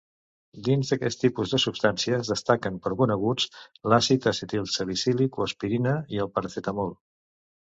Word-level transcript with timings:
Dins 0.67 0.87
d'aquest 0.93 1.19
tipus 1.23 1.51
de 1.55 1.59
substàncies 1.63 2.31
destaquen 2.31 2.79
per 2.85 2.93
coneguts 3.01 3.47
l'àcid 3.93 4.27
acetilsalicílic 4.33 5.41
o 5.43 5.47
aspirina 5.49 5.95
i 6.17 6.25
el 6.25 6.33
paracetamol. 6.39 6.95